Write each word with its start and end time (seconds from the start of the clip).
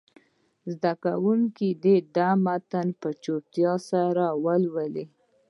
زده 0.71 0.91
کوونکي 1.03 1.67
دې 1.83 1.95
متن 2.45 2.87
په 3.01 3.09
چوپتیا 3.23 3.71
سره 3.89 4.25
ولولي. 4.43 5.05